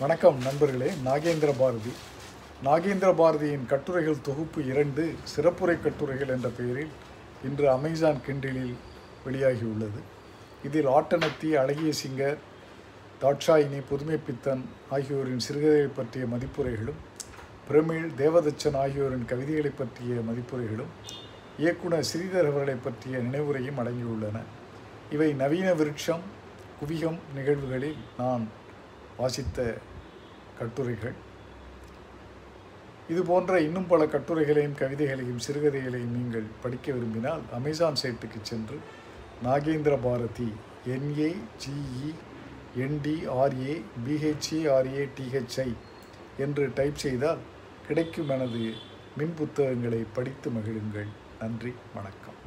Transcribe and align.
வணக்கம் 0.00 0.38
நண்பர்களே 0.44 0.88
நாகேந்திர 1.04 1.50
பாரதி. 1.58 1.92
நாகேந்திர 2.64 3.10
பாரதியின் 3.20 3.62
கட்டுரைகள் 3.66 4.18
தொகுப்பு 4.20 4.60
இரண்டு 4.66 5.04
சிறப்புரை 5.32 5.76
கட்டுரைகள் 5.84 6.32
என்ற 6.34 6.48
பெயரில் 6.56 6.90
இன்று 7.48 7.66
அமேசான் 7.70 8.20
கிண்டிலில் 8.26 8.74
வெளியாகியுள்ளது. 9.26 10.00
இதில் 10.66 10.88
ஆட்டனத்தி 10.96 11.52
அழகிய 11.62 11.92
சிங்கர் 12.00 12.36
தாட்சாயினி 13.22 13.80
புதுமை 13.88 14.18
பித்தன் 14.26 14.64
ஆகியோரின் 14.90 15.42
சிறுகதைகளை 15.46 15.88
பற்றிய 16.00 16.26
மதிப்புரைகளும் 16.34 17.00
பிரமிழ் 17.68 18.06
தேவதச்சன் 18.20 18.78
ஆகியோரின் 18.82 19.26
கவிதைகளை 19.32 19.72
பற்றிய 19.80 20.20
மதிப்புரைகளும் 20.28 20.92
இயக்குனர் 21.58 22.06
ஸ்ரீதர் 22.10 22.50
அவர்களை 22.52 22.76
பற்றிய 22.88 23.16
நினைவுரையும் 23.18 23.82
அடங்கியுள்ளன. 23.84 24.44
இவை 25.10 25.32
நவீன 25.42 25.72
விருட்சம் 25.72 26.24
குவிகம் 26.80 27.18
நிகழ்வுகளில் 27.34 27.98
நான் 28.18 28.46
வாசித்த 29.18 29.58
கட்டுரைகள். 30.58 31.16
இது 33.12 33.20
போன்ற 33.22 33.60
இன்னும் 33.66 33.90
பல 33.90 34.04
கட்டுரைகளையும் 34.12 34.78
கவிதைகளையும் 34.80 35.42
சிறுகதைகளையும் 35.46 36.14
நீங்கள் 36.18 36.46
படிக்க 36.62 36.86
விரும்பினால் 36.92 37.42
அமேசான் 37.58 38.00
சைட்டுக்கு 38.02 38.40
சென்று 38.42 38.78
Nagendra 39.44 39.94
Bharathi 40.06 40.48
N A 40.94 41.30
G E 41.64 42.10
N D R A 42.84 43.74
B H A R A 44.06 45.04
D H I 45.18 45.70
என்று 46.46 46.64
டைப் 46.74 47.02
செய்தால் 47.04 47.44
கிடைக்கும் 47.88 48.32
எனது 48.36 48.64
மின் 49.18 49.36
புத்தகங்களை 49.38 50.02
படித்து 50.16 50.50
மகிழுங்கள். 50.50 51.10
நன்றி 51.40 51.72
வணக்கம். 51.94 52.40